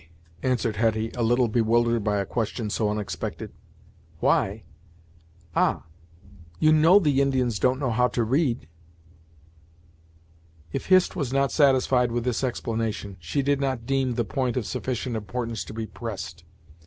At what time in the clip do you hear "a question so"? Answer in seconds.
2.17-2.89